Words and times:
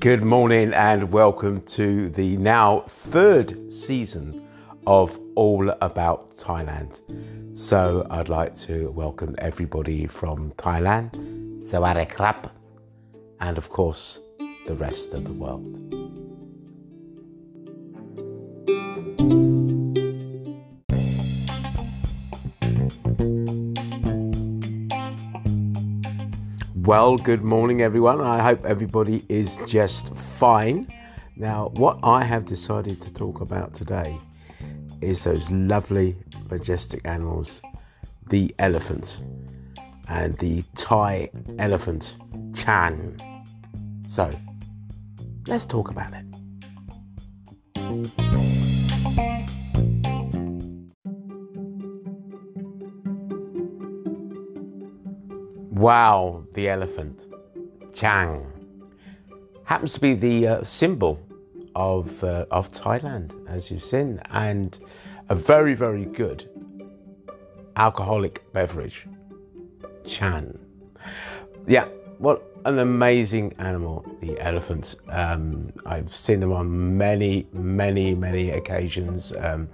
Good 0.00 0.22
morning 0.22 0.72
and 0.72 1.12
welcome 1.12 1.60
to 1.76 2.08
the 2.08 2.38
now 2.38 2.86
third 3.10 3.70
season 3.70 4.48
of 4.86 5.18
All 5.34 5.68
About 5.82 6.34
Thailand. 6.38 7.02
So 7.54 8.06
I'd 8.08 8.30
like 8.30 8.56
to 8.60 8.90
welcome 8.92 9.34
everybody 9.36 10.06
from 10.06 10.52
Thailand, 10.52 11.10
Sawadee 11.68 12.10
Krap, 12.10 12.50
and 13.40 13.58
of 13.58 13.68
course 13.68 14.20
the 14.66 14.74
rest 14.74 15.12
of 15.12 15.24
the 15.24 15.34
world. 15.34 15.99
Well, 26.90 27.16
good 27.16 27.44
morning, 27.44 27.82
everyone. 27.82 28.20
I 28.20 28.42
hope 28.42 28.64
everybody 28.64 29.24
is 29.28 29.60
just 29.64 30.12
fine. 30.12 30.88
Now, 31.36 31.68
what 31.74 32.00
I 32.02 32.24
have 32.24 32.46
decided 32.46 33.00
to 33.02 33.14
talk 33.14 33.40
about 33.40 33.74
today 33.74 34.18
is 35.00 35.22
those 35.22 35.48
lovely, 35.52 36.16
majestic 36.50 37.02
animals 37.04 37.62
the 38.26 38.52
elephant 38.58 39.20
and 40.08 40.36
the 40.38 40.64
Thai 40.74 41.30
elephant, 41.60 42.16
Chang. 42.56 43.16
So, 44.08 44.28
let's 45.46 45.66
talk 45.66 45.92
about 45.92 46.12
it. 46.12 46.24
Wow, 55.70 56.39
the 56.54 56.68
elephant, 56.68 57.26
Chang, 57.94 58.46
happens 59.64 59.92
to 59.94 60.00
be 60.00 60.14
the 60.14 60.46
uh, 60.46 60.64
symbol 60.64 61.20
of 61.74 62.22
uh, 62.24 62.46
of 62.50 62.72
Thailand, 62.72 63.32
as 63.48 63.70
you've 63.70 63.84
seen, 63.84 64.20
and 64.30 64.78
a 65.28 65.34
very 65.34 65.74
very 65.74 66.04
good 66.04 66.48
alcoholic 67.76 68.52
beverage, 68.52 69.06
Chang. 70.04 70.58
Yeah, 71.66 71.86
what 72.18 72.42
an 72.64 72.78
amazing 72.78 73.54
animal, 73.58 74.04
the 74.20 74.38
elephant. 74.40 74.96
Um, 75.08 75.72
I've 75.86 76.14
seen 76.14 76.40
them 76.40 76.52
on 76.52 76.98
many 76.98 77.46
many 77.52 78.14
many 78.14 78.50
occasions. 78.50 79.32
Um, 79.36 79.68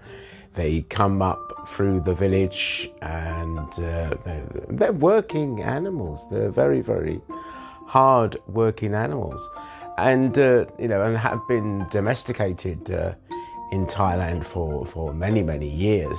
they 0.57 0.83
come 0.83 1.23
up 1.23 1.69
through 1.69 2.01
the 2.01 2.15
village 2.15 2.91
and 3.03 3.59
uh, 3.59 4.15
they're, 4.25 4.49
they're, 4.69 4.93
working 4.93 5.63
animals. 5.63 6.29
They're 6.31 6.51
very, 6.51 6.81
very 6.81 7.21
hard 7.87 8.39
working 8.47 8.95
animals. 8.95 9.47
And, 9.99 10.37
uh, 10.39 10.67
you 10.79 10.89
know, 10.89 11.03
and 11.03 11.17
have 11.17 11.41
been 11.49 11.87
domesticated 11.91 12.91
uh, 12.91 13.15
in 13.73 13.87
Thailand 13.87 14.45
for, 14.45 14.87
for 14.87 15.13
many, 15.13 15.43
many 15.43 15.69
years. 15.69 16.19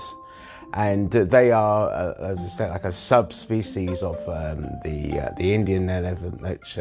And 0.74 1.16
uh, 1.16 1.24
they 1.24 1.52
are, 1.52 1.90
uh, 1.90 2.14
as 2.32 2.40
I 2.40 2.48
said, 2.48 2.70
like 2.72 2.84
a 2.84 2.92
subspecies 2.92 4.04
of 4.04 4.18
um, 4.28 4.68
the, 4.84 5.20
uh, 5.20 5.30
the 5.38 5.54
Indian 5.54 5.90
elephant 5.90 6.42
which 6.42 6.78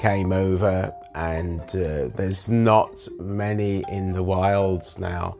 came 0.00 0.32
over. 0.32 0.92
And 1.14 1.60
there's 1.68 2.48
not 2.48 2.90
many 3.20 3.84
in 3.88 4.12
the 4.12 4.22
wilds 4.22 4.98
now 4.98 5.36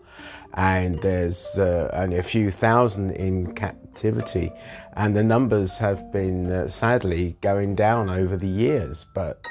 and 0.54 1.00
there's 1.02 1.58
uh, 1.58 1.90
only 1.92 2.16
a 2.16 2.22
few 2.22 2.50
thousand 2.50 3.10
in 3.12 3.54
captivity, 3.54 4.52
and 4.96 5.16
the 5.16 5.24
numbers 5.24 5.76
have 5.78 6.12
been 6.12 6.50
uh, 6.50 6.68
sadly 6.68 7.36
going 7.40 7.74
down 7.74 8.08
over 8.08 8.36
the 8.36 8.48
years. 8.48 9.04
But 9.14 9.44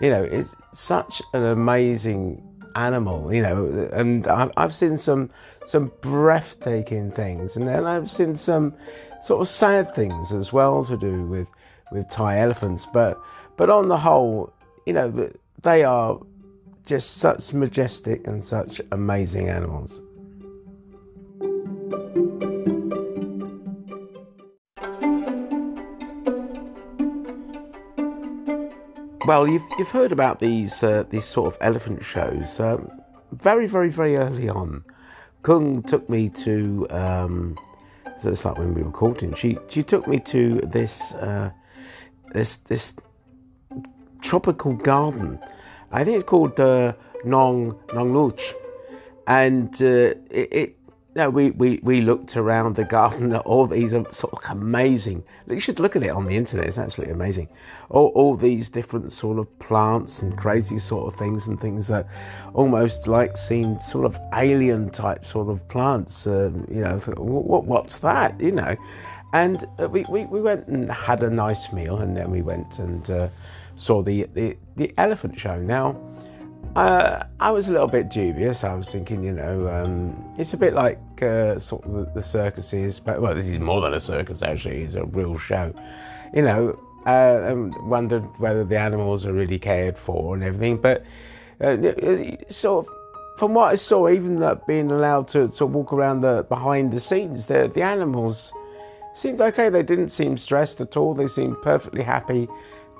you 0.00 0.10
know, 0.10 0.22
it's 0.22 0.54
such 0.72 1.20
an 1.34 1.42
amazing 1.42 2.42
animal, 2.76 3.32
you 3.32 3.42
know, 3.42 3.88
and 3.92 4.26
I've 4.28 4.74
seen 4.74 4.96
some 4.98 5.30
some 5.66 5.90
breathtaking 6.00 7.10
things, 7.10 7.56
and 7.56 7.66
then 7.66 7.84
I've 7.84 8.10
seen 8.10 8.36
some 8.36 8.74
sort 9.22 9.40
of 9.40 9.48
sad 9.48 9.94
things 9.94 10.32
as 10.32 10.52
well 10.52 10.84
to 10.84 10.96
do 10.96 11.24
with 11.24 11.48
with 11.90 12.08
Thai 12.08 12.38
elephants. 12.38 12.86
But 12.86 13.20
but 13.56 13.68
on 13.68 13.88
the 13.88 13.98
whole, 13.98 14.52
you 14.84 14.92
know, 14.92 15.30
they 15.62 15.82
are 15.82 16.20
just 16.84 17.16
such 17.16 17.52
majestic 17.52 18.24
and 18.28 18.44
such 18.44 18.80
amazing 18.92 19.48
animals. 19.48 20.00
Well, 29.26 29.48
you've, 29.48 29.64
you've 29.76 29.90
heard 29.90 30.12
about 30.12 30.38
these 30.38 30.84
uh, 30.84 31.02
these 31.10 31.24
sort 31.24 31.52
of 31.52 31.58
elephant 31.60 32.04
shows. 32.04 32.60
Um, 32.60 32.88
very, 33.32 33.66
very, 33.66 33.88
very 33.90 34.16
early 34.16 34.48
on, 34.48 34.84
Kung 35.42 35.82
took 35.82 36.08
me 36.08 36.28
to. 36.44 36.86
Um, 36.90 37.58
so 38.18 38.30
it's 38.30 38.44
like 38.44 38.56
when 38.56 38.72
we 38.72 38.82
were 38.82 38.92
courting. 38.92 39.34
She 39.34 39.58
she 39.66 39.82
took 39.82 40.06
me 40.06 40.20
to 40.20 40.60
this 40.62 41.12
uh, 41.14 41.50
this 42.32 42.58
this 42.58 42.94
tropical 44.22 44.74
garden. 44.74 45.40
I 45.90 46.04
think 46.04 46.20
it's 46.20 46.28
called 46.28 46.60
uh, 46.60 46.92
Nong 47.24 47.76
Nong 47.92 48.12
Nooch, 48.12 48.54
and 49.26 49.74
uh, 49.82 50.14
it, 50.30 50.52
it 50.52 50.76
no, 51.16 51.30
we, 51.30 51.50
we, 51.52 51.80
we 51.82 52.02
looked 52.02 52.36
around 52.36 52.76
the 52.76 52.84
garden 52.84 53.32
at 53.32 53.40
all 53.46 53.66
these 53.66 53.92
sort 53.92 54.32
of 54.32 54.40
amazing. 54.50 55.24
You 55.48 55.60
should 55.60 55.80
look 55.80 55.96
at 55.96 56.02
it 56.02 56.10
on 56.10 56.26
the 56.26 56.36
internet, 56.36 56.66
it's 56.66 56.76
absolutely 56.76 57.14
amazing. 57.14 57.48
All, 57.88 58.08
all 58.08 58.36
these 58.36 58.68
different 58.68 59.10
sort 59.10 59.38
of 59.38 59.58
plants 59.58 60.20
and 60.20 60.36
crazy 60.36 60.78
sort 60.78 61.12
of 61.12 61.18
things 61.18 61.46
and 61.46 61.58
things 61.58 61.88
that 61.88 62.06
almost 62.52 63.08
like 63.08 63.38
seem 63.38 63.80
sort 63.80 64.04
of 64.04 64.18
alien 64.34 64.90
type 64.90 65.24
sort 65.24 65.48
of 65.48 65.66
plants. 65.68 66.26
Um, 66.26 66.66
you 66.70 66.82
know, 66.82 66.98
what, 67.16 67.64
what's 67.64 67.98
that? 68.00 68.38
You 68.38 68.52
know. 68.52 68.76
And 69.32 69.66
uh, 69.78 69.88
we, 69.88 70.04
we, 70.10 70.26
we 70.26 70.42
went 70.42 70.66
and 70.68 70.90
had 70.90 71.22
a 71.22 71.30
nice 71.30 71.72
meal 71.72 71.98
and 71.98 72.14
then 72.14 72.30
we 72.30 72.42
went 72.42 72.78
and 72.78 73.10
uh, 73.10 73.28
saw 73.76 74.02
the, 74.02 74.24
the, 74.34 74.56
the 74.76 74.92
elephant 74.98 75.40
show. 75.40 75.58
Now, 75.58 75.96
uh, 76.74 77.24
I 77.40 77.50
was 77.50 77.68
a 77.68 77.72
little 77.72 77.86
bit 77.86 78.08
dubious. 78.08 78.64
I 78.64 78.74
was 78.74 78.90
thinking, 78.90 79.22
you 79.22 79.32
know, 79.32 79.68
um, 79.68 80.34
it's 80.38 80.52
a 80.52 80.56
bit 80.56 80.74
like 80.74 80.98
uh, 81.22 81.58
sort 81.58 81.84
of 81.84 81.92
the, 81.92 82.04
the, 82.14 82.22
circuses, 82.22 83.00
but 83.00 83.20
well, 83.20 83.34
this 83.34 83.46
is 83.46 83.58
more 83.58 83.80
than 83.80 83.94
a 83.94 84.00
circus 84.00 84.42
actually. 84.42 84.82
It's 84.82 84.94
a 84.94 85.04
real 85.04 85.38
show, 85.38 85.74
you 86.34 86.42
know. 86.42 86.78
Uh, 87.06 87.40
and 87.44 87.72
wondered 87.88 88.24
whether 88.38 88.64
the 88.64 88.76
animals 88.76 89.24
are 89.24 89.32
really 89.32 89.60
cared 89.60 89.96
for 89.96 90.34
and 90.34 90.42
everything. 90.42 90.76
But 90.76 91.04
uh, 91.60 91.76
sort 92.48 92.88
of, 92.88 92.92
from 93.38 93.54
what 93.54 93.70
I 93.70 93.76
saw, 93.76 94.08
even 94.08 94.40
that 94.40 94.66
being 94.66 94.90
allowed 94.90 95.28
to, 95.28 95.46
to 95.46 95.66
walk 95.66 95.92
around 95.92 96.22
the 96.22 96.44
behind 96.48 96.92
the 96.92 97.00
scenes, 97.00 97.46
the 97.46 97.70
the 97.72 97.82
animals 97.82 98.52
seemed 99.14 99.40
okay. 99.40 99.68
They 99.68 99.84
didn't 99.84 100.08
seem 100.08 100.36
stressed 100.36 100.80
at 100.80 100.96
all. 100.96 101.14
They 101.14 101.28
seemed 101.28 101.62
perfectly 101.62 102.02
happy 102.02 102.48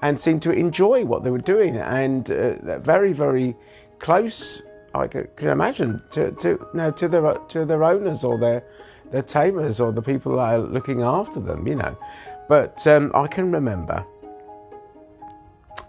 and 0.03 0.21
seemed 0.21 0.43
to 0.43 0.53
enjoy 0.53 1.05
what 1.05 1.25
they 1.25 1.31
were 1.31 1.39
doing 1.39 1.77
and 1.77 2.31
uh, 2.31 2.79
very, 2.79 3.13
very 3.13 3.57
close. 3.99 4.63
I 4.95 5.07
can 5.09 5.49
imagine 5.49 6.03
to 6.13 6.33
to 6.33 6.67
know, 6.73 6.91
to 6.93 7.09
their 7.09 7.35
to 7.35 7.65
their 7.65 7.85
owners 7.85 8.25
or 8.25 8.39
their 8.39 8.65
their 9.11 9.23
tamers 9.23 9.81
or 9.81 9.93
the 9.93 10.03
people 10.03 10.37
that 10.37 10.55
are 10.55 10.59
looking 10.59 11.03
after 11.03 11.41
them, 11.41 11.67
you 11.67 11.77
know. 11.77 11.97
But 12.49 12.87
um, 12.87 13.11
I 13.15 13.27
can 13.27 13.51
remember 13.53 14.05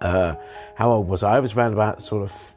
uh, 0.02 0.36
how 0.76 0.92
old 0.92 1.08
was 1.08 1.24
I? 1.24 1.38
I 1.38 1.40
was 1.40 1.56
around 1.56 1.74
about 1.74 2.02
sort 2.02 2.30
of 2.30 2.54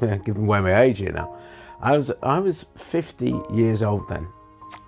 giving 0.24 0.44
away 0.44 0.60
my 0.60 0.80
age 0.82 0.98
here 0.98 1.12
now. 1.12 1.36
I 1.80 1.96
was 1.96 2.10
I 2.22 2.38
was 2.38 2.66
50 2.76 3.34
years 3.52 3.82
old 3.82 4.08
then, 4.08 4.26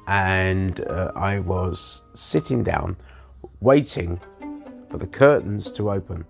and 0.07 0.81
uh, 0.81 1.13
I 1.15 1.39
was 1.39 2.03
sitting 2.15 2.63
down, 2.63 2.97
waiting 3.61 4.21
for 4.93 4.99
the 4.99 5.07
curtains 5.07 5.73
to 5.73 5.91
open 5.91 6.25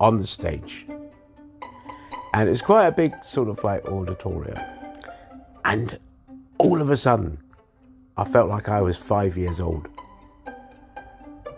on 0.00 0.18
the 0.18 0.26
stage. 0.26 0.84
And 2.34 2.48
it's 2.48 2.60
quite 2.60 2.88
a 2.88 2.92
big 2.92 3.14
sort 3.22 3.48
of 3.48 3.62
like 3.62 3.86
auditorium. 3.86 4.58
And 5.64 5.98
all 6.58 6.82
of 6.82 6.90
a 6.90 6.96
sudden, 6.96 7.38
I 8.16 8.24
felt 8.24 8.48
like 8.50 8.68
I 8.68 8.82
was 8.82 8.96
five 8.96 9.36
years 9.36 9.60
old. 9.60 9.88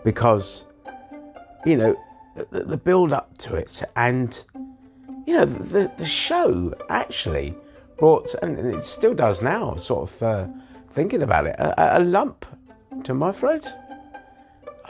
Because, 0.03 0.65
you 1.65 1.75
know, 1.75 1.99
the, 2.51 2.63
the 2.63 2.77
build 2.77 3.13
up 3.13 3.35
to 3.39 3.55
it 3.55 3.81
and, 3.95 4.39
you 5.25 5.33
know, 5.33 5.45
the, 5.45 5.91
the 5.97 6.05
show 6.05 6.71
actually 6.89 7.55
brought, 7.97 8.33
and 8.43 8.59
it 8.59 8.83
still 8.83 9.15
does 9.15 9.41
now, 9.41 9.75
sort 9.75 10.11
of 10.11 10.23
uh, 10.23 10.47
thinking 10.93 11.23
about 11.23 11.47
it, 11.47 11.55
a, 11.57 11.99
a 11.99 12.01
lump 12.03 12.45
to 13.05 13.15
my 13.15 13.31
throat. 13.31 13.67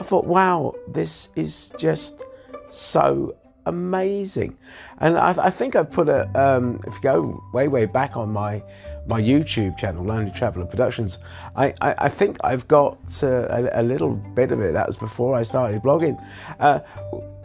I 0.00 0.04
thought, 0.04 0.26
wow, 0.26 0.74
this 0.86 1.28
is 1.34 1.72
just 1.78 2.22
so 2.68 3.36
amazing. 3.66 4.56
And 4.98 5.16
I, 5.18 5.34
I 5.46 5.50
think 5.50 5.76
I 5.76 5.82
put 5.82 6.08
a, 6.08 6.28
um, 6.40 6.80
if 6.86 6.94
you 6.94 7.00
go 7.00 7.44
way, 7.52 7.68
way 7.68 7.86
back 7.86 8.16
on 8.16 8.30
my 8.30 8.62
my 9.06 9.22
YouTube 9.22 9.78
channel, 9.78 10.04
Lonely 10.04 10.30
Traveller 10.32 10.66
Productions, 10.66 11.18
I, 11.56 11.72
I, 11.80 11.94
I, 11.96 12.08
think 12.10 12.36
I've 12.44 12.68
got 12.68 12.98
uh, 13.22 13.46
a, 13.48 13.80
a, 13.80 13.82
little 13.82 14.14
bit 14.14 14.52
of 14.52 14.60
it. 14.60 14.74
That 14.74 14.86
was 14.86 14.98
before 14.98 15.34
I 15.34 15.44
started 15.44 15.80
blogging 15.80 16.22
uh, 16.60 16.80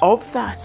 of 0.01 0.29
that, 0.33 0.61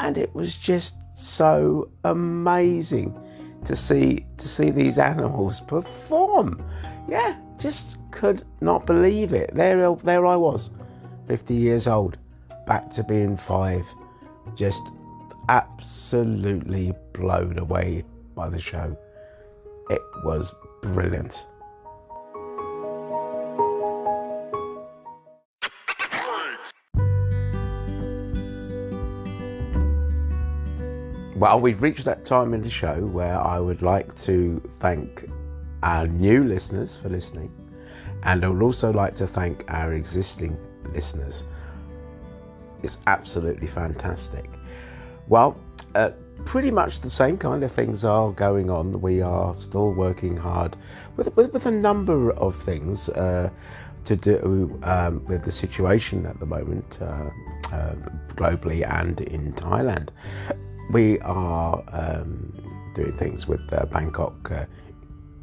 and 0.00 0.18
it 0.18 0.34
was 0.34 0.54
just 0.54 0.96
so 1.14 1.90
amazing 2.04 3.18
to 3.64 3.74
see 3.74 4.26
to 4.36 4.48
see 4.48 4.68
these 4.68 4.98
animals 4.98 5.60
perform. 5.60 6.62
Yeah, 7.08 7.36
just 7.58 7.96
could 8.10 8.44
not 8.60 8.84
believe 8.84 9.32
it. 9.32 9.54
There, 9.54 9.96
there 10.04 10.26
I 10.26 10.36
was, 10.36 10.70
50 11.26 11.54
years 11.54 11.86
old, 11.86 12.16
back 12.66 12.90
to 12.92 13.04
being 13.04 13.36
five, 13.36 13.84
just 14.54 14.82
absolutely 15.48 16.92
blown 17.12 17.58
away 17.58 18.04
by 18.34 18.48
the 18.48 18.58
show. 18.58 18.96
It 19.90 20.02
was 20.24 20.54
brilliant. 20.82 21.46
Well, 31.36 31.60
we've 31.60 31.82
reached 31.82 32.04
that 32.04 32.24
time 32.24 32.54
in 32.54 32.62
the 32.62 32.70
show 32.70 33.04
where 33.06 33.36
I 33.36 33.58
would 33.58 33.82
like 33.82 34.16
to 34.22 34.62
thank 34.78 35.28
our 35.82 36.06
new 36.06 36.44
listeners 36.44 36.94
for 36.94 37.08
listening, 37.08 37.50
and 38.22 38.44
I 38.44 38.48
would 38.48 38.62
also 38.62 38.92
like 38.92 39.16
to 39.16 39.26
thank 39.26 39.64
our 39.66 39.94
existing 39.94 40.56
listeners. 40.92 41.44
It's 42.82 42.98
absolutely 43.06 43.66
fantastic. 43.66 44.48
Well, 45.28 45.56
uh, 45.94 46.10
pretty 46.44 46.70
much 46.70 47.00
the 47.00 47.10
same 47.10 47.38
kind 47.38 47.62
of 47.62 47.70
things 47.72 48.04
are 48.04 48.32
going 48.32 48.70
on. 48.70 49.00
We 49.00 49.22
are 49.22 49.54
still 49.54 49.92
working 49.92 50.36
hard 50.36 50.76
with, 51.16 51.34
with, 51.36 51.52
with 51.52 51.66
a 51.66 51.70
number 51.70 52.32
of 52.32 52.60
things 52.62 53.08
uh, 53.10 53.50
to 54.04 54.16
do 54.16 54.80
um, 54.82 55.24
with 55.26 55.44
the 55.44 55.52
situation 55.52 56.26
at 56.26 56.40
the 56.40 56.46
moment, 56.46 56.98
uh, 57.00 57.30
uh 57.72 57.94
globally 58.34 58.84
and 58.86 59.20
in 59.20 59.52
Thailand 59.52 60.08
we 60.92 61.18
are 61.20 61.82
um, 61.92 62.52
doing 62.94 63.16
things 63.16 63.48
with 63.48 63.66
the 63.68 63.86
Bangkok 63.86 64.50
uh, 64.50 64.66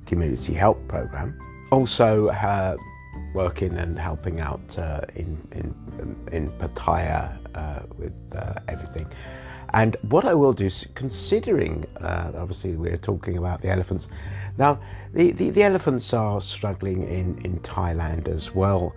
Community 0.06 0.54
Help 0.54 0.88
Program. 0.88 1.38
Also, 1.72 2.28
uh, 2.28 2.78
working 3.34 3.76
and 3.78 3.98
helping 3.98 4.40
out 4.40 4.78
uh, 4.78 5.02
in, 5.16 5.38
in, 5.52 5.76
in 6.32 6.50
Pattaya 6.50 7.38
uh, 7.56 7.82
with 7.98 8.14
uh, 8.36 8.54
everything. 8.68 9.08
And 9.74 9.96
what 10.10 10.26
I 10.26 10.34
will 10.34 10.54
do 10.54 10.70
considering 10.96 11.86
uh, 12.02 12.32
obviously 12.36 12.76
we're 12.76 12.98
talking 12.98 13.38
about 13.38 13.62
the 13.62 13.70
elephants, 13.70 14.10
now 14.58 14.80
the, 15.14 15.32
the, 15.32 15.52
the 15.52 15.64
elephants 15.64 16.12
are 16.14 16.42
struggling 16.42 17.04
in, 17.04 17.38
in 17.46 17.60
Thailand 17.60 18.28
as 18.28 18.56
well. 18.56 18.96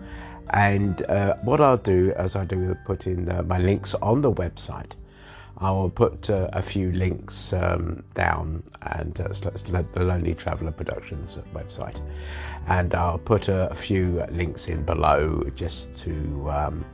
And 0.49 1.05
what 1.43 1.61
I'll 1.61 1.77
do, 1.77 2.11
as 2.17 2.35
I 2.35 2.45
do, 2.45 2.75
put 2.85 3.07
in 3.07 3.25
my 3.47 3.59
links 3.59 3.93
on 3.95 4.21
the 4.21 4.31
website 4.31 4.93
I 5.57 5.71
will 5.71 5.89
put 5.89 6.29
uh, 6.29 6.49
a 6.53 6.61
few 6.61 6.91
links 6.91 7.53
um, 7.53 8.03
down 8.15 8.63
and 8.81 9.19
uh, 9.19 9.27
the 9.27 10.03
Lonely 10.03 10.33
Traveller 10.33 10.71
Productions 10.71 11.37
website, 11.53 12.01
and 12.67 12.93
I'll 12.95 13.19
put 13.19 13.47
a, 13.47 13.69
a 13.69 13.75
few 13.75 14.25
links 14.31 14.67
in 14.67 14.83
below 14.83 15.43
just 15.55 15.95
to 15.97 16.51
um, 16.51 16.85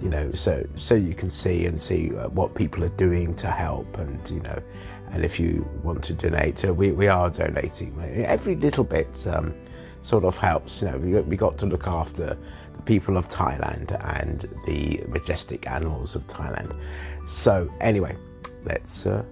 you 0.00 0.08
know 0.08 0.30
so 0.32 0.66
so 0.76 0.94
you 0.94 1.14
can 1.14 1.30
see 1.30 1.66
and 1.66 1.78
see 1.78 2.14
uh, 2.16 2.28
what 2.28 2.54
people 2.54 2.84
are 2.84 2.96
doing 2.96 3.34
to 3.36 3.50
help 3.50 3.98
and 3.98 4.30
you 4.30 4.40
know 4.40 4.62
and 5.10 5.24
if 5.24 5.38
you 5.38 5.68
want 5.82 6.02
to 6.04 6.12
donate, 6.12 6.64
uh, 6.64 6.74
we 6.74 6.92
we 6.92 7.08
are 7.08 7.30
donating 7.30 7.98
every 8.26 8.56
little 8.56 8.84
bit. 8.84 9.26
Um, 9.26 9.54
sort 10.02 10.24
of 10.24 10.38
helps. 10.38 10.82
You 10.82 10.90
know, 10.90 10.98
we, 10.98 11.20
we 11.22 11.36
got 11.36 11.58
to 11.58 11.66
look 11.66 11.88
after 11.88 12.38
people 12.84 13.16
of 13.16 13.28
Thailand 13.28 13.98
and 14.18 14.46
the 14.66 15.02
majestic 15.08 15.68
animals 15.68 16.14
of 16.14 16.26
Thailand. 16.26 16.78
So 17.26 17.68
anyway, 17.80 18.16
let's 18.64 19.06
uh, 19.06 19.24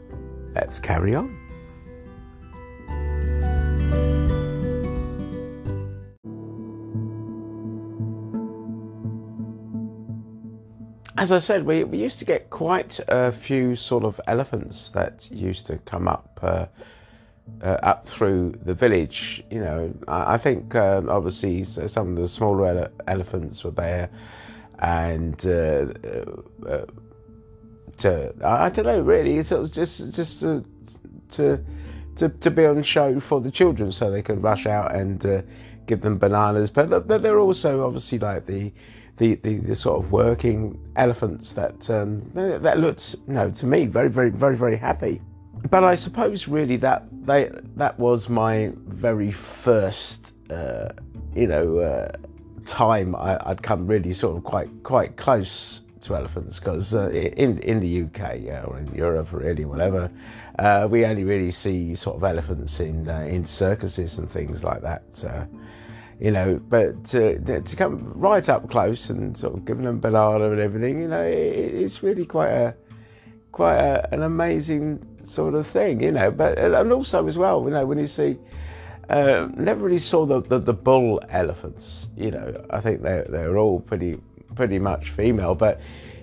let's 0.54 0.78
carry 0.78 1.14
on. 1.14 1.44
As 11.16 11.30
I 11.30 11.38
said, 11.38 11.64
we, 11.64 11.84
we 11.84 11.98
used 11.98 12.18
to 12.18 12.24
get 12.24 12.50
quite 12.50 13.00
a 13.08 13.32
few 13.32 13.76
sort 13.76 14.04
of 14.04 14.20
elephants 14.26 14.90
that 14.90 15.30
used 15.30 15.66
to 15.68 15.78
come 15.78 16.08
up 16.08 16.38
uh, 16.42 16.66
uh, 17.62 17.78
up 17.82 18.06
through 18.06 18.54
the 18.64 18.74
village. 18.74 19.42
You 19.50 19.60
know, 19.60 19.94
I, 20.08 20.34
I 20.34 20.38
think 20.38 20.74
uh, 20.74 21.02
obviously 21.08 21.64
some 21.64 22.10
of 22.10 22.16
the 22.16 22.28
smaller 22.28 22.66
ele- 22.66 22.92
elephants 23.06 23.64
were 23.64 23.70
there, 23.70 24.10
and 24.78 25.44
uh, 25.46 25.86
uh, 26.68 26.84
to 27.98 28.34
I, 28.44 28.68
don't 28.68 28.86
know 28.86 29.00
really. 29.00 29.38
It 29.38 29.50
was 29.50 29.70
just 29.70 30.12
just 30.12 30.40
to, 30.40 30.64
to 31.32 31.64
to 32.16 32.28
to 32.28 32.50
be 32.50 32.66
on 32.66 32.82
show 32.82 33.20
for 33.20 33.40
the 33.40 33.50
children, 33.50 33.92
so 33.92 34.10
they 34.10 34.22
could 34.22 34.42
rush 34.42 34.66
out 34.66 34.94
and 34.94 35.24
uh, 35.24 35.42
give 35.86 36.00
them 36.00 36.18
bananas. 36.18 36.70
But 36.70 37.08
they're 37.08 37.40
also 37.40 37.86
obviously 37.86 38.18
like 38.18 38.46
the 38.46 38.72
the, 39.16 39.36
the, 39.36 39.58
the 39.58 39.76
sort 39.76 40.04
of 40.04 40.10
working 40.10 40.78
elephants 40.96 41.52
that 41.52 41.88
um, 41.88 42.30
that 42.34 42.78
looked 42.78 43.14
you 43.28 43.34
know 43.34 43.50
to 43.50 43.66
me 43.66 43.86
very 43.86 44.08
very 44.08 44.30
very 44.30 44.56
very 44.56 44.76
happy. 44.76 45.20
But 45.70 45.82
I 45.84 45.94
suppose 45.94 46.46
really 46.46 46.76
that 46.78 47.06
they 47.26 47.50
that 47.76 47.98
was 47.98 48.28
my 48.28 48.72
very 48.86 49.32
first 49.32 50.32
uh, 50.50 50.90
you 51.34 51.46
know 51.46 51.78
uh, 51.78 52.12
time 52.66 53.14
I, 53.16 53.38
would 53.48 53.62
come 53.62 53.86
really 53.86 54.12
sort 54.12 54.36
of 54.36 54.44
quite 54.44 54.68
quite 54.82 55.16
close 55.16 55.80
to 56.02 56.14
elephants 56.14 56.58
because 56.58 56.94
uh, 56.94 57.08
in 57.10 57.58
in 57.60 57.80
the 57.80 58.02
UK 58.02 58.40
yeah, 58.40 58.64
or 58.64 58.78
in 58.78 58.94
Europe 58.94 59.32
or 59.32 59.38
really 59.38 59.64
whatever, 59.64 60.10
uh, 60.58 60.86
we 60.90 61.06
only 61.06 61.24
really 61.24 61.50
see 61.50 61.94
sort 61.94 62.16
of 62.16 62.24
elephants 62.24 62.78
in 62.80 63.08
uh, 63.08 63.20
in 63.20 63.44
circuses 63.44 64.18
and 64.18 64.30
things 64.30 64.62
like 64.62 64.82
that. 64.82 65.04
Uh, 65.26 65.44
you 66.20 66.30
know, 66.30 66.60
but 66.68 67.04
to, 67.04 67.40
to 67.62 67.76
come 67.76 68.12
right 68.14 68.48
up 68.48 68.70
close 68.70 69.10
and 69.10 69.36
sort 69.36 69.54
of 69.54 69.64
giving 69.64 69.84
them 69.84 69.98
banana 69.98 70.48
and 70.50 70.60
everything, 70.60 71.00
you 71.00 71.08
know, 71.08 71.22
it, 71.22 71.74
it's 71.74 72.04
really 72.04 72.24
quite 72.24 72.50
a 72.50 72.74
quite 73.50 73.76
a, 73.78 74.14
an 74.14 74.22
amazing 74.22 75.04
sort 75.26 75.54
of 75.54 75.66
thing, 75.66 76.02
you 76.02 76.12
know. 76.12 76.30
But 76.30 76.58
and 76.58 76.92
also 76.92 77.26
as 77.26 77.36
well, 77.36 77.62
you 77.64 77.70
know, 77.70 77.86
when 77.86 77.98
you 77.98 78.06
see. 78.06 78.38
Uh, 79.10 79.50
never 79.56 79.84
really 79.84 79.98
saw 79.98 80.24
the, 80.24 80.40
the, 80.40 80.58
the 80.58 80.72
bull 80.72 81.20
elephants. 81.28 82.08
You 82.16 82.30
know, 82.30 82.64
I 82.70 82.80
think 82.80 83.02
they're 83.02 83.26
they're 83.28 83.58
all 83.58 83.80
pretty 83.80 84.18
pretty 84.54 84.78
much 84.78 85.10
female, 85.10 85.54
but 85.54 85.78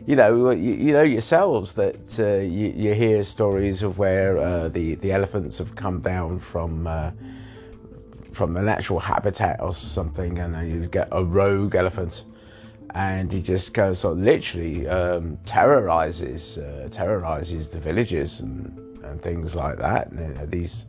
you 0.08 0.16
know, 0.16 0.50
you, 0.50 0.74
you 0.74 0.94
know 0.94 1.04
yourselves 1.04 1.74
that 1.74 2.20
uh, 2.20 2.38
you, 2.38 2.74
you, 2.76 2.94
hear 2.94 3.24
stories 3.24 3.84
of 3.84 3.98
where 3.98 4.38
uh, 4.38 4.68
the 4.70 4.96
the 4.96 5.12
elephants 5.12 5.58
have 5.60 5.76
come 5.76 6.02
down 6.02 6.40
from 6.40 6.88
uh, 6.88 7.12
from 8.34 8.58
a 8.58 8.62
natural 8.62 9.00
habitat 9.00 9.62
or 9.62 9.76
something, 9.76 10.40
and 10.40 10.56
then 10.56 10.70
you 10.70 10.88
get 10.88 11.08
a 11.12 11.24
rogue 11.24 11.76
elephant, 11.76 12.24
and 12.96 13.32
he 13.32 13.42
just 13.42 13.74
goes 13.74 14.00
sort 14.00 14.18
of 14.18 14.24
literally 14.24 14.88
um, 14.88 15.38
terrorizes 15.46 16.58
uh, 16.58 16.90
terrorizes 16.92 17.70
the 17.70 17.80
villages 17.80 18.40
and, 18.40 18.91
and 19.04 19.22
things 19.22 19.56
like 19.56 19.78
that. 19.78 20.12
And, 20.12 20.52
these 20.52 20.86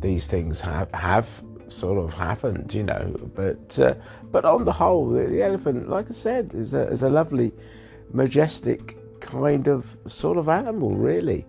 these 0.00 0.26
things 0.26 0.60
have 0.60 0.90
have 0.92 1.28
sort 1.68 1.98
of 1.98 2.12
happened, 2.12 2.74
you 2.74 2.82
know. 2.82 3.14
But 3.34 3.78
uh, 3.78 3.94
but 4.30 4.44
on 4.44 4.64
the 4.64 4.72
whole, 4.72 5.10
the 5.10 5.42
elephant, 5.42 5.88
like 5.88 6.08
I 6.08 6.12
said, 6.12 6.52
is 6.54 6.74
a, 6.74 6.88
is 6.88 7.02
a 7.02 7.10
lovely, 7.10 7.52
majestic 8.12 8.96
kind 9.20 9.68
of 9.68 9.96
sort 10.06 10.38
of 10.38 10.48
animal, 10.48 10.94
really. 10.94 11.46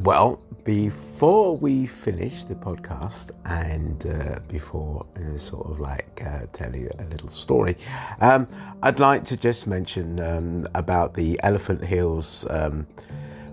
Well, 0.00 0.40
before 0.64 1.07
we 1.20 1.86
finish 1.86 2.44
the 2.44 2.54
podcast 2.54 3.32
and 3.44 4.06
uh, 4.06 4.38
before 4.46 5.04
uh, 5.16 5.36
sort 5.36 5.66
of 5.68 5.80
like 5.80 6.22
uh, 6.24 6.46
tell 6.52 6.76
you 6.76 6.88
a 7.00 7.04
little 7.06 7.28
story, 7.28 7.76
um, 8.20 8.46
I'd 8.84 9.00
like 9.00 9.24
to 9.24 9.36
just 9.36 9.66
mention 9.66 10.20
um, 10.20 10.68
about 10.76 11.14
the 11.14 11.40
Elephant 11.42 11.82
Hills 11.82 12.46
um, 12.50 12.86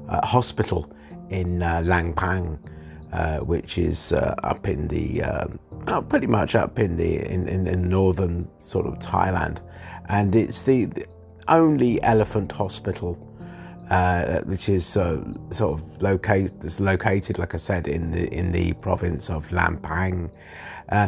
uh, 0.09 0.23
Hospital 0.23 0.93
in 1.31 1.63
uh, 1.63 1.81
Lampang, 1.83 2.59
uh, 3.11 3.39
which 3.39 3.79
is 3.79 4.13
up 4.13 4.67
in 4.67 4.87
the 4.87 5.23
pretty 6.09 6.27
much 6.27 6.53
up 6.53 6.77
in 6.77 6.97
the 6.97 7.15
in, 7.27 7.47
in, 7.47 7.65
in, 7.65 7.89
northern 7.89 8.47
sort 8.59 8.85
of 8.85 8.99
Thailand, 8.99 9.61
and 10.09 10.35
it's 10.35 10.61
the, 10.61 10.85
the 10.85 11.07
only 11.47 11.99
elephant 12.03 12.51
hospital 12.51 13.17
uh, 13.89 14.41
which 14.41 14.69
is 14.69 14.97
uh, 14.97 15.23
sort 15.51 15.79
of 15.79 16.01
located, 16.01 16.79
located, 16.79 17.37
like 17.37 17.53
I 17.53 17.57
said, 17.57 17.87
in 17.87 18.11
the 18.11 18.33
in 18.33 18.51
the 18.51 18.73
province 18.73 19.29
of 19.29 19.47
Lampang. 19.49 20.29
Uh, 20.89 21.07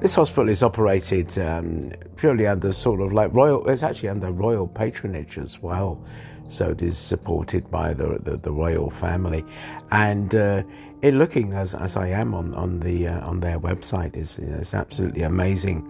this 0.00 0.14
hospital 0.14 0.48
is 0.48 0.62
operated 0.62 1.38
um, 1.38 1.92
purely 2.16 2.46
under 2.46 2.72
sort 2.72 3.00
of 3.00 3.12
like 3.12 3.32
royal. 3.34 3.68
It's 3.68 3.82
actually 3.82 4.08
under 4.08 4.30
royal 4.30 4.66
patronage 4.66 5.38
as 5.38 5.62
well. 5.62 6.02
so 6.48 6.70
it 6.70 6.82
is 6.82 6.96
supported 6.98 7.70
by 7.70 7.94
the 7.94 8.18
the, 8.22 8.36
the 8.36 8.50
royal 8.50 8.90
family, 8.90 9.44
and 9.90 10.34
uh, 10.34 10.62
in 11.02 11.18
looking 11.18 11.52
as, 11.52 11.74
as 11.74 11.96
I 11.96 12.08
am 12.08 12.34
on 12.34 12.54
on 12.54 12.80
the 12.80 13.08
uh, 13.08 13.28
on 13.28 13.40
their 13.40 13.60
website 13.60 14.16
is 14.16 14.38
you 14.38 14.46
know, 14.46 14.58
it's 14.58 14.74
absolutely 14.74 15.22
amazing. 15.22 15.86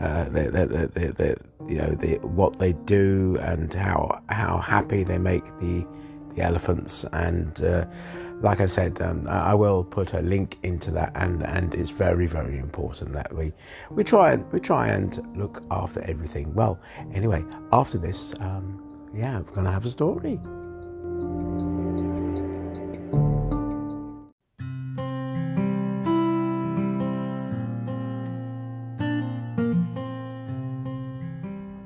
Uh, 0.00 0.24
the, 0.28 0.42
the, 0.50 0.66
the, 0.66 1.12
the, 1.12 1.36
you 1.68 1.76
know 1.76 1.88
what 2.22 2.58
they 2.58 2.72
do 2.72 3.36
and 3.40 3.74
how 3.74 4.22
how 4.28 4.58
happy 4.58 5.02
they 5.02 5.18
make 5.18 5.44
the 5.58 5.84
the 6.34 6.42
elephants 6.42 7.04
and 7.12 7.62
uh, 7.62 7.84
like 8.40 8.60
I 8.60 8.66
said, 8.66 9.00
um, 9.02 9.26
I 9.28 9.54
will 9.54 9.82
put 9.82 10.14
a 10.14 10.20
link 10.20 10.58
into 10.62 10.90
that, 10.92 11.12
and, 11.16 11.42
and 11.42 11.74
it's 11.74 11.90
very, 11.90 12.26
very 12.26 12.58
important 12.58 13.12
that 13.12 13.34
we 13.34 13.52
we 13.90 14.04
try 14.04 14.32
and 14.32 14.52
we 14.52 14.60
try 14.60 14.88
and 14.88 15.20
look 15.36 15.62
after 15.70 16.00
everything. 16.02 16.54
Well, 16.54 16.80
anyway, 17.12 17.44
after 17.72 17.98
this, 17.98 18.34
um, 18.40 19.10
yeah, 19.12 19.40
we're 19.40 19.54
gonna 19.54 19.72
have 19.72 19.84
a 19.84 19.90
story. 19.90 20.40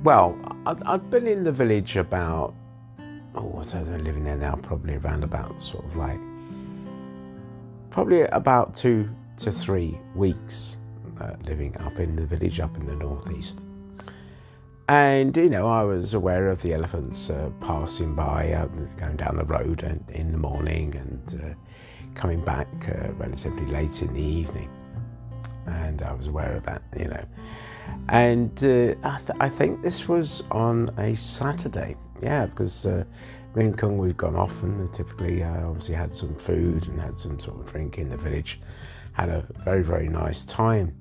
Well, 0.02 0.36
I've 0.66 1.10
been 1.10 1.28
in 1.28 1.44
the 1.44 1.52
village 1.52 1.96
about 1.96 2.54
oh, 3.36 3.42
what 3.42 3.72
are 3.76 3.84
they 3.84 3.98
living 3.98 4.24
there 4.24 4.36
now? 4.36 4.56
Probably 4.56 4.96
around 4.96 5.22
about 5.22 5.62
sort 5.62 5.84
of 5.84 5.94
like 5.94 6.18
probably 7.90 8.22
about 8.22 8.74
two 8.74 9.08
to 9.36 9.52
three 9.52 9.96
weeks 10.16 10.76
uh, 11.20 11.34
living 11.44 11.76
up 11.78 12.00
in 12.00 12.16
the 12.16 12.26
village 12.26 12.58
up 12.58 12.76
in 12.76 12.84
the 12.84 12.96
northeast. 12.96 13.60
And 14.88 15.36
you 15.36 15.48
know, 15.48 15.68
I 15.68 15.84
was 15.84 16.14
aware 16.14 16.48
of 16.48 16.60
the 16.62 16.74
elephants 16.74 17.30
uh, 17.30 17.50
passing 17.60 18.16
by, 18.16 18.52
uh, 18.52 18.66
going 18.98 19.16
down 19.16 19.36
the 19.36 19.44
road 19.44 19.84
and, 19.84 20.10
in 20.10 20.32
the 20.32 20.38
morning 20.38 20.96
and 20.96 21.40
uh, 21.44 22.14
coming 22.16 22.44
back 22.44 22.66
uh, 22.88 23.12
relatively 23.12 23.66
late 23.66 24.02
in 24.02 24.12
the 24.14 24.20
evening. 24.20 24.68
And 25.66 26.02
I 26.02 26.12
was 26.12 26.26
aware 26.26 26.56
of 26.56 26.64
that, 26.64 26.82
you 26.98 27.06
know. 27.06 27.24
And 28.08 28.52
uh, 28.64 28.94
I, 29.06 29.18
th- 29.18 29.38
I, 29.40 29.48
think 29.48 29.82
this 29.82 30.08
was 30.08 30.42
on 30.50 30.90
a 30.98 31.14
Saturday, 31.14 31.96
yeah, 32.20 32.46
because 32.46 32.84
me 33.54 33.64
and 33.66 33.76
Kung 33.76 33.98
we'd 33.98 34.16
gone 34.16 34.36
off 34.36 34.62
and 34.62 34.92
typically 34.94 35.42
uh, 35.42 35.66
obviously 35.66 35.94
had 35.94 36.10
some 36.10 36.34
food 36.34 36.88
and 36.88 37.00
had 37.00 37.14
some 37.14 37.38
sort 37.38 37.60
of 37.60 37.70
drink 37.70 37.98
in 37.98 38.08
the 38.08 38.16
village. 38.16 38.60
Had 39.12 39.28
a 39.28 39.46
very 39.64 39.82
very 39.82 40.08
nice 40.08 40.44
time, 40.44 40.96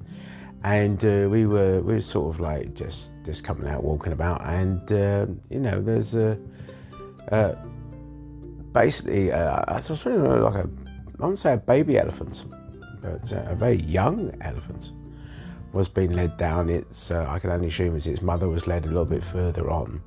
and 0.63 1.03
uh, 1.05 1.29
we 1.29 1.45
were 1.45 1.81
we 1.81 1.93
were 1.93 2.01
sort 2.01 2.35
of 2.35 2.41
like 2.41 2.73
just 2.73 3.11
just 3.23 3.43
coming 3.45 3.69
out 3.69 3.83
walking 3.83 4.11
about, 4.11 4.45
and 4.45 4.91
uh, 4.91 5.27
you 5.49 5.59
know 5.59 5.81
there's 5.81 6.13
a 6.13 6.37
uh, 7.31 7.55
basically 8.73 9.31
uh, 9.31 9.63
I 9.65 9.75
was 9.75 10.05
really 10.05 10.39
like 10.39 10.55
a 10.55 10.69
I 11.19 11.23
wouldn't 11.23 11.39
say 11.39 11.53
a 11.53 11.57
baby 11.57 11.97
elephant, 11.97 12.45
but 13.01 13.31
uh, 13.31 13.43
a 13.47 13.55
very 13.55 13.81
young 13.81 14.35
elephant 14.41 14.91
was 15.73 15.87
being 15.87 16.13
led 16.13 16.37
down. 16.37 16.69
It's 16.69 17.11
I 17.11 17.39
can 17.39 17.49
only 17.49 17.67
assume 17.67 17.95
as 17.95 18.07
its 18.07 18.21
mother 18.21 18.47
was 18.49 18.67
led 18.67 18.85
a 18.85 18.87
little 18.87 19.05
bit 19.05 19.23
further 19.23 19.69
on 19.69 20.01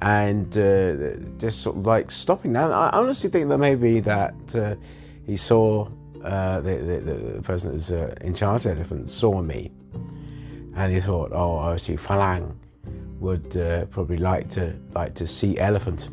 and 0.00 0.56
uh, 0.56 1.16
just 1.38 1.62
sort 1.62 1.76
of 1.76 1.86
like 1.86 2.10
stopping 2.10 2.52
that. 2.52 2.70
I 2.70 2.90
honestly 2.92 3.30
think 3.30 3.48
that 3.48 3.58
maybe 3.58 4.00
that 4.00 4.34
uh, 4.54 4.76
he 5.26 5.36
saw 5.36 5.88
uh, 6.22 6.60
the, 6.60 6.76
the, 6.76 7.00
the, 7.00 7.42
person 7.42 7.68
that 7.68 7.74
was 7.74 7.90
uh, 7.90 8.14
in 8.20 8.34
charge 8.34 8.66
of 8.66 8.74
the 8.74 8.80
elephant 8.80 9.10
saw 9.10 9.40
me, 9.42 9.72
and 10.76 10.92
he 10.92 11.00
thought, 11.00 11.32
"Oh, 11.32 11.56
obviously 11.56 11.96
Falang 11.96 12.54
would 13.18 13.56
uh, 13.56 13.86
probably 13.86 14.18
like 14.18 14.48
to 14.50 14.74
like 14.94 15.14
to 15.16 15.26
see 15.26 15.58
elephant." 15.58 16.10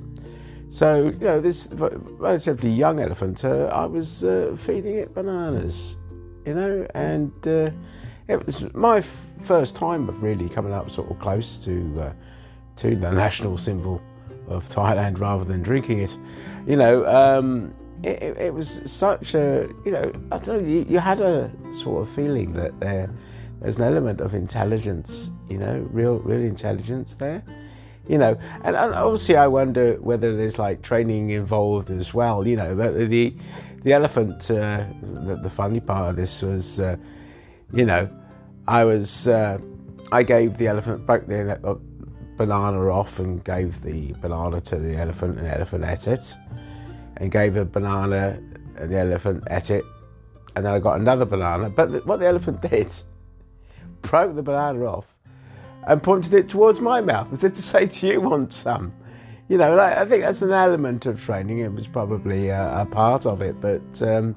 So 0.71 1.05
you 1.19 1.19
know, 1.19 1.39
this 1.39 1.69
relatively 1.71 2.71
young 2.71 2.99
elephant, 2.99 3.45
uh, 3.45 3.69
I 3.71 3.85
was 3.85 4.21
feeding 4.65 4.95
it 4.95 5.13
bananas, 5.13 5.97
you 6.45 6.55
know, 6.55 6.87
and 6.95 7.31
it 8.27 8.45
was 8.45 8.73
my 8.73 8.97
f- 8.97 9.17
first 9.43 9.75
time 9.75 10.09
of 10.09 10.21
really 10.23 10.49
coming 10.49 10.73
up 10.73 10.89
sort 10.89 11.11
of 11.11 11.19
close 11.19 11.57
to 11.57 12.13
to 12.77 12.95
the 12.95 13.11
national 13.11 13.57
symbol 13.57 14.01
of 14.47 14.67
Thailand 14.69 15.19
rather 15.19 15.43
than 15.43 15.61
drinking 15.61 15.99
it. 15.99 16.17
You 16.67 16.75
know, 16.75 17.05
um, 17.07 17.73
it, 18.03 18.21
it, 18.21 18.37
it, 18.37 18.53
was 18.53 18.81
such 18.85 19.33
a, 19.33 19.69
you 19.85 19.91
know, 19.91 20.11
I 20.31 20.37
don't 20.39 20.63
know, 20.63 20.67
you, 20.67 20.85
you 20.89 20.99
had 20.99 21.21
a 21.21 21.51
sort 21.71 22.01
of 22.01 22.13
feeling 22.13 22.53
that 22.53 22.79
there, 22.79 23.09
there's 23.61 23.77
an 23.77 23.83
element 23.83 24.21
of 24.21 24.33
intelligence, 24.33 25.31
you 25.49 25.57
know, 25.57 25.87
real, 25.91 26.19
real 26.19 26.41
intelligence 26.41 27.15
there. 27.15 27.43
You 28.07 28.19
know, 28.19 28.37
and, 28.63 28.75
and 28.75 28.93
obviously 28.93 29.35
I 29.35 29.47
wonder 29.47 29.95
whether 29.95 30.35
there's 30.35 30.59
like 30.59 30.83
training 30.83 31.31
involved 31.31 31.89
as 31.89 32.13
well. 32.13 32.47
You 32.47 32.57
know, 32.57 32.75
the 32.75 33.35
the 33.81 33.93
elephant, 33.93 34.51
uh, 34.51 34.83
the, 35.01 35.39
the, 35.43 35.49
funny 35.49 35.79
part 35.79 36.09
of 36.09 36.15
this 36.15 36.41
was, 36.41 36.79
uh, 36.79 36.97
you 37.75 37.85
know, 37.85 38.09
I 38.67 38.85
was, 38.85 39.27
uh, 39.27 39.59
I 40.11 40.23
gave 40.23 40.57
the 40.57 40.67
elephant, 40.67 41.05
broke 41.05 41.27
the 41.27 41.59
banana 42.37 42.89
off 42.89 43.19
and 43.19 43.43
gave 43.43 43.81
the 43.81 44.13
banana 44.21 44.61
to 44.61 44.77
the 44.77 44.95
elephant, 44.95 45.37
and 45.37 45.45
the 45.45 45.53
elephant 45.53 45.83
ate 45.83 46.07
it, 46.07 46.35
and 47.17 47.31
gave 47.31 47.57
a 47.57 47.65
banana, 47.65 48.39
and 48.77 48.91
the 48.91 48.97
elephant 48.97 49.43
ate 49.49 49.69
it, 49.69 49.85
and 50.55 50.65
then 50.65 50.73
I 50.73 50.79
got 50.79 50.99
another 50.99 51.25
banana. 51.25 51.69
But 51.69 51.91
the, 51.91 51.99
what 51.99 52.19
the 52.19 52.27
elephant 52.27 52.61
did, 52.61 52.87
broke 54.01 54.35
the 54.35 54.41
banana 54.41 54.85
off, 54.85 55.05
and 55.85 56.01
pointed 56.01 56.33
it 56.33 56.47
towards 56.47 56.79
my 56.79 57.01
mouth, 57.01 57.27
as 57.33 57.43
if 57.43 57.55
to 57.55 57.61
say, 57.61 57.87
"Do 57.87 58.07
you 58.07 58.21
want 58.21 58.53
some?" 58.53 58.93
You 59.47 59.57
know, 59.57 59.75
like, 59.75 59.95
I 59.95 60.05
think 60.05 60.23
that's 60.23 60.41
an 60.41 60.51
element 60.51 61.05
of 61.05 61.21
training. 61.21 61.59
It 61.59 61.71
was 61.71 61.85
probably 61.87 62.49
a, 62.49 62.81
a 62.81 62.85
part 62.85 63.27
of 63.27 63.41
it, 63.41 63.61
but 63.61 64.01
um, 64.01 64.35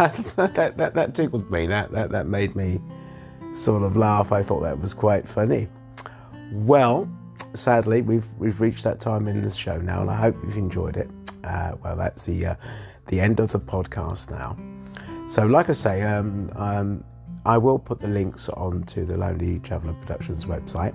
that, 0.36 0.54
that, 0.78 0.94
that 0.94 1.14
tickled 1.14 1.50
me. 1.50 1.66
That, 1.66 1.90
that 1.92 2.10
that 2.10 2.26
made 2.26 2.56
me 2.56 2.80
sort 3.54 3.82
of 3.82 3.98
laugh. 3.98 4.32
I 4.32 4.42
thought 4.42 4.60
that 4.60 4.80
was 4.80 4.94
quite 4.94 5.28
funny. 5.28 5.68
Well, 6.52 7.06
sadly, 7.54 8.00
we've 8.00 8.26
we've 8.38 8.58
reached 8.62 8.82
that 8.84 8.98
time 8.98 9.28
in 9.28 9.42
the 9.42 9.50
show 9.50 9.76
now, 9.78 10.00
and 10.00 10.10
I 10.10 10.16
hope 10.16 10.36
you've 10.42 10.56
enjoyed 10.56 10.96
it. 10.96 11.10
Uh, 11.44 11.72
well, 11.84 11.96
that's 11.96 12.22
the 12.22 12.46
uh, 12.46 12.54
the 13.08 13.20
end 13.20 13.40
of 13.40 13.52
the 13.52 13.60
podcast 13.60 14.30
now. 14.30 14.56
So, 15.28 15.44
like 15.44 15.68
I 15.68 15.74
say, 15.74 16.00
um, 16.00 16.50
um, 16.56 17.04
I 17.44 17.58
will 17.58 17.78
put 17.78 18.00
the 18.00 18.08
links 18.08 18.48
onto 18.48 19.04
the 19.04 19.18
Lonely 19.18 19.58
Traveller 19.58 19.92
Productions 20.00 20.46
website, 20.46 20.94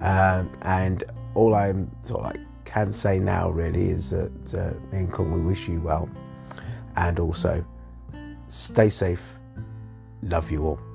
um, 0.00 0.48
and 0.62 1.02
all 1.34 1.56
I'm 1.56 1.90
sort 2.06 2.20
of 2.20 2.26
like 2.26 2.40
can 2.64 2.92
say 2.92 3.18
now 3.18 3.50
really 3.50 3.88
is 3.88 4.10
that 4.10 4.54
uh, 4.54 4.94
me 4.94 5.08
and 5.10 5.32
we 5.34 5.40
wish 5.40 5.66
you 5.66 5.80
well, 5.80 6.08
and 6.94 7.18
also 7.18 7.64
stay 8.48 8.88
safe. 8.88 9.22
Love 10.22 10.50
you 10.50 10.66
all. 10.66 10.87